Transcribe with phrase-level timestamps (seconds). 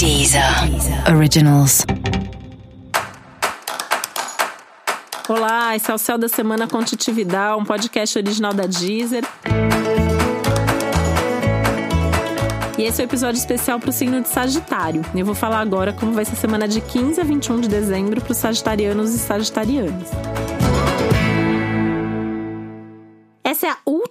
[0.00, 0.42] Deezer
[1.14, 1.84] Originals.
[5.28, 9.26] Olá, esse é o Céu da Semana com Titividade, um podcast original da Deezer.
[12.78, 15.02] E esse é o um episódio especial para o signo de Sagitário.
[15.14, 18.22] Eu vou falar agora como vai ser a semana de 15 a 21 de dezembro
[18.22, 20.08] para os sagitarianos e sagitarianas.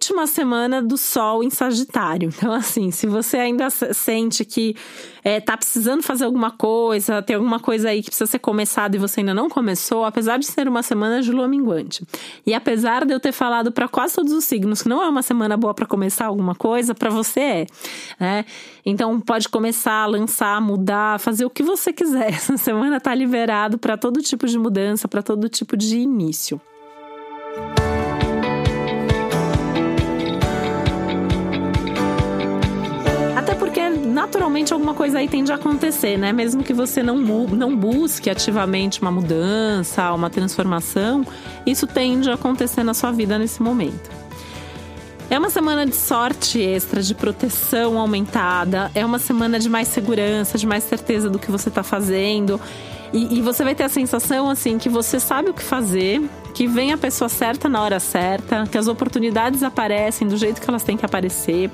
[0.10, 2.30] Última semana do Sol em Sagitário.
[2.36, 4.76] Então, assim, se você ainda sente que
[5.24, 9.00] é, tá precisando fazer alguma coisa, tem alguma coisa aí que precisa ser começada e
[9.00, 12.04] você ainda não começou, apesar de ser uma semana de lua minguante.
[12.46, 15.22] E apesar de eu ter falado para quase todos os signos que não é uma
[15.22, 17.68] semana boa para começar alguma coisa, para você é,
[18.20, 18.46] né?
[18.86, 22.30] Então, pode começar, lançar, mudar, fazer o que você quiser.
[22.34, 26.60] Essa semana tá liberado para todo tipo de mudança, para todo tipo de início.
[34.74, 36.32] Alguma coisa aí tende a acontecer, né?
[36.34, 41.26] Mesmo que você não, não busque ativamente uma mudança, uma transformação,
[41.66, 44.10] isso tende a acontecer na sua vida nesse momento.
[45.30, 50.58] É uma semana de sorte extra, de proteção aumentada, é uma semana de mais segurança,
[50.58, 52.60] de mais certeza do que você está fazendo.
[53.14, 56.22] E, e, você vai ter a sensação assim que você sabe o que fazer,
[56.54, 60.70] que vem a pessoa certa na hora certa, que as oportunidades aparecem do jeito que
[60.70, 61.70] elas têm que aparecer.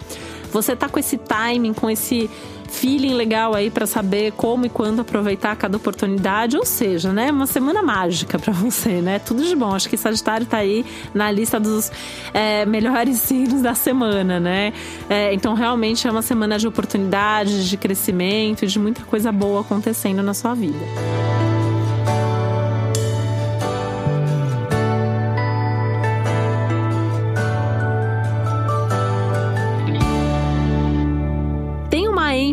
[0.52, 2.30] Você tá com esse timing, com esse
[2.70, 7.48] feeling legal aí para saber como e quando aproveitar cada oportunidade, ou seja, né, uma
[7.48, 9.20] semana mágica para você, né?
[9.20, 9.74] Tudo de bom.
[9.74, 11.92] Acho que Sagitário tá aí na lista dos
[12.34, 14.74] é, melhores signos da semana, né?
[15.10, 19.62] É, então realmente é uma semana de oportunidades, de crescimento e de muita coisa boa
[19.62, 21.25] acontecendo na sua vida.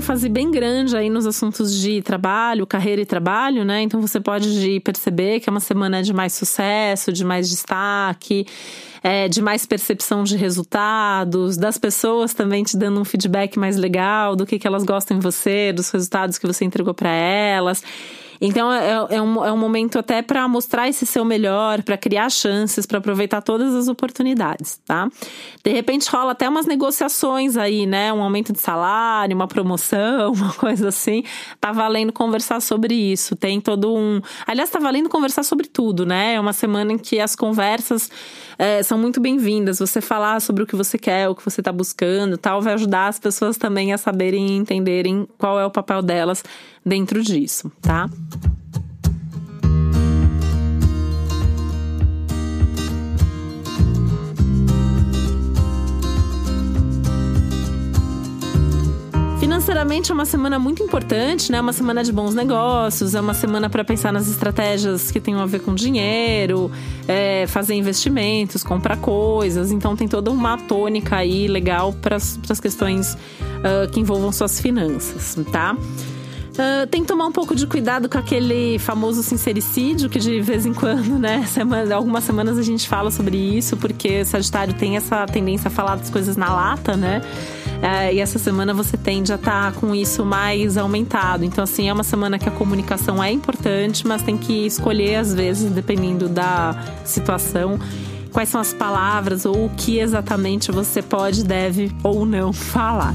[0.03, 3.83] Ênfase bem grande aí nos assuntos de trabalho, carreira e trabalho, né?
[3.83, 8.45] Então você pode perceber que é uma semana de mais sucesso, de mais destaque.
[9.05, 14.37] É, de mais percepção de resultados, das pessoas também te dando um feedback mais legal
[14.37, 17.83] do que, que elas gostam em você, dos resultados que você entregou para elas.
[18.45, 22.29] Então é, é, um, é um momento até para mostrar esse seu melhor, para criar
[22.29, 25.09] chances, para aproveitar todas as oportunidades, tá?
[25.65, 28.13] De repente rola até umas negociações aí, né?
[28.13, 31.23] Um aumento de salário, uma promoção, uma coisa assim.
[31.61, 33.37] Tá valendo conversar sobre isso.
[33.37, 34.21] Tem todo um.
[34.45, 36.35] Aliás, tá valendo conversar sobre tudo, né?
[36.35, 38.11] É uma semana em que as conversas
[38.59, 39.79] é, são muito bem-vindas.
[39.79, 43.07] Você falar sobre o que você quer, o que você está buscando, tal, vai ajudar
[43.07, 46.43] as pessoas também a saberem e entenderem qual é o papel delas
[46.85, 48.09] dentro disso, tá?
[59.39, 61.61] Financeiramente é uma semana muito importante, né?
[61.61, 65.47] Uma semana de bons negócios, é uma semana para pensar nas estratégias que tenham a
[65.47, 66.71] ver com dinheiro,
[67.07, 69.71] é, fazer investimentos, comprar coisas.
[69.71, 75.37] Então tem toda uma tônica aí legal para as questões uh, que envolvam suas finanças,
[75.51, 75.77] tá?
[76.53, 80.67] Uh, tem que tomar um pouco de cuidado com aquele famoso sincericídio, que de vez
[80.67, 81.45] em quando, né?
[81.49, 85.97] Semana, algumas semanas a gente fala sobre isso, porque Sagitário tem essa tendência a falar
[85.97, 87.23] das coisas na lata, né?
[87.83, 91.43] Uh, e essa semana você tende a estar tá com isso mais aumentado.
[91.43, 95.35] Então, assim, é uma semana que a comunicação é importante, mas tem que escolher, às
[95.35, 97.79] vezes, dependendo da situação
[98.31, 103.15] quais são as palavras ou o que exatamente você pode, deve ou não falar.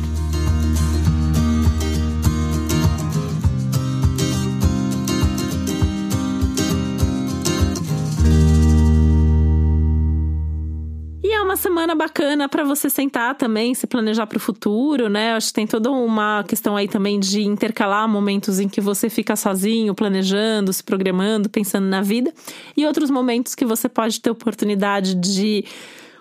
[11.57, 15.33] Semana bacana para você sentar também, se planejar para o futuro, né?
[15.33, 19.35] Acho que tem toda uma questão aí também de intercalar momentos em que você fica
[19.35, 22.33] sozinho, planejando, se programando, pensando na vida,
[22.75, 25.65] e outros momentos que você pode ter oportunidade de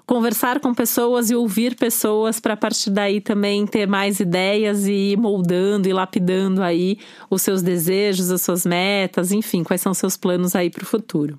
[0.06, 5.12] conversar com pessoas e ouvir pessoas para a partir daí também ter mais ideias e
[5.12, 6.98] ir moldando e lapidando aí
[7.28, 11.38] os seus desejos, as suas metas, enfim, quais são seus planos aí para o futuro.